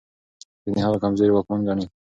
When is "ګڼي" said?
1.67-1.85